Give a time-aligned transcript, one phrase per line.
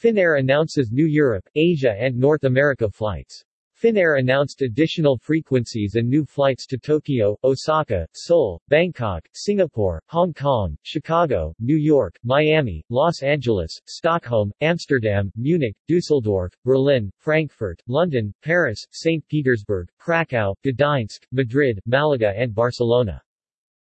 [0.00, 3.44] Finnair announces new Europe, Asia and North America flights.
[3.78, 10.74] Finnair announced additional frequencies and new flights to Tokyo, Osaka, Seoul, Bangkok, Singapore, Hong Kong,
[10.84, 19.22] Chicago, New York, Miami, Los Angeles, Stockholm, Amsterdam, Munich, Dusseldorf, Berlin, Frankfurt, London, Paris, St.
[19.28, 23.20] Petersburg, Krakow, Gdańsk, Madrid, Malaga and Barcelona.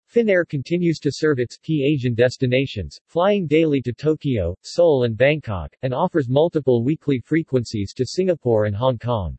[0.10, 5.76] Finnair continues to serve its key Asian destinations, flying daily to Tokyo, Seoul and Bangkok,
[5.82, 9.38] and offers multiple weekly frequencies to Singapore and Hong Kong.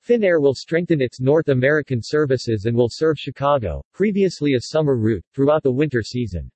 [0.00, 5.24] Finnair will strengthen its North American services and will serve Chicago, previously a summer route,
[5.34, 6.48] throughout the winter season.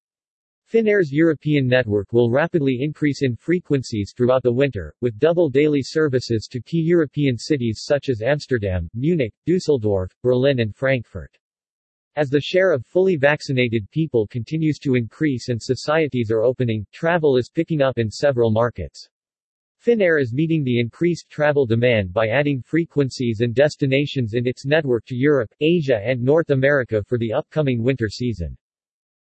[0.73, 6.47] Finnair's European network will rapidly increase in frequencies throughout the winter, with double daily services
[6.47, 11.37] to key European cities such as Amsterdam, Munich, Dusseldorf, Berlin and Frankfurt.
[12.15, 17.39] As the share of fully vaccinated people continues to increase and societies are opening, travel
[17.39, 19.09] is picking up in several markets.
[19.83, 25.07] Finnair is meeting the increased travel demand by adding frequencies and destinations in its network
[25.07, 28.59] to Europe, Asia and North America for the upcoming winter season.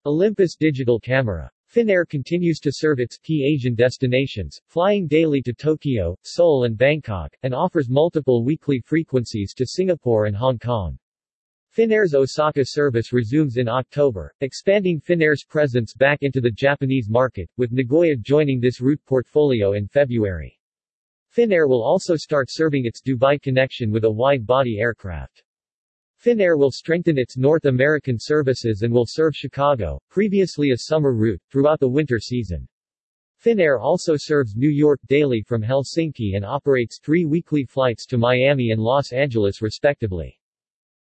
[0.06, 1.50] Olympus Digital Camera.
[1.74, 7.34] Finnair continues to serve its key Asian destinations, flying daily to Tokyo, Seoul and Bangkok,
[7.44, 11.00] and offers multiple weekly frequencies to Singapore and Hong Kong.
[11.76, 17.72] Finnair's Osaka service resumes in October, expanding Finnair's presence back into the Japanese market, with
[17.72, 20.60] Nagoya joining this route portfolio in February.
[21.36, 25.42] Finnair will also start serving its Dubai connection with a wide-body aircraft.
[26.24, 31.42] Finnair will strengthen its North American services and will serve Chicago, previously a summer route,
[31.50, 32.68] throughout the winter season.
[33.44, 38.70] Finnair also serves New York daily from Helsinki and operates three weekly flights to Miami
[38.70, 40.40] and Los Angeles respectively.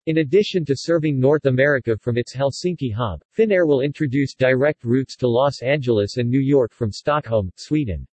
[0.07, 5.17] In addition to serving North America from its Helsinki hub, Finnair will introduce direct routes
[5.17, 8.07] to Los Angeles and New York from Stockholm, Sweden.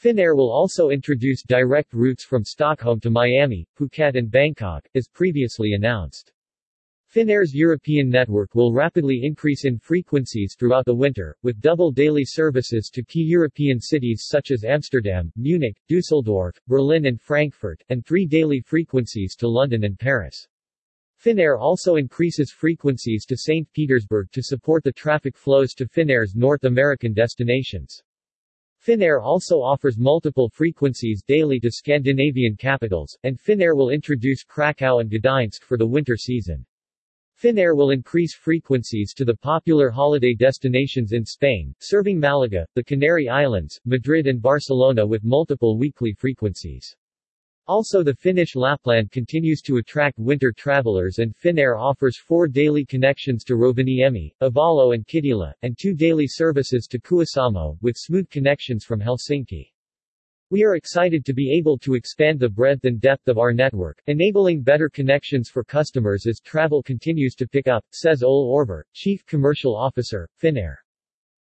[0.00, 5.72] Finnair will also introduce direct routes from Stockholm to Miami, Phuket and Bangkok, as previously
[5.72, 6.32] announced.
[7.12, 12.88] Finnair's European network will rapidly increase in frequencies throughout the winter, with double daily services
[12.88, 18.60] to key European cities such as Amsterdam, Munich, Dusseldorf, Berlin and Frankfurt, and three daily
[18.60, 20.46] frequencies to London and Paris.
[21.26, 23.66] Finnair also increases frequencies to St.
[23.72, 28.00] Petersburg to support the traffic flows to Finnair's North American destinations.
[28.80, 35.10] Finnair also offers multiple frequencies daily to Scandinavian capitals, and Finnair will introduce Krakow and
[35.10, 36.64] Gdańsk for the winter season.
[37.42, 43.28] Finnair will increase frequencies to the popular holiday destinations in Spain, serving Malaga, the Canary
[43.28, 46.94] Islands, Madrid and Barcelona with multiple weekly frequencies.
[47.68, 53.42] Also the Finnish Lapland continues to attract winter travelers and Finnair offers four daily connections
[53.42, 59.00] to Rovaniemi, Ivalo and Kittilä, and two daily services to Kuusamo, with smooth connections from
[59.00, 59.72] Helsinki.
[60.48, 64.00] We are excited to be able to expand the breadth and depth of our network,
[64.06, 69.26] enabling better connections for customers as travel continues to pick up, says Ole Orvér, Chief
[69.26, 70.76] Commercial Officer, Finnair.